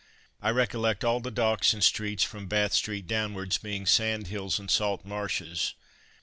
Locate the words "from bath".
2.23-2.73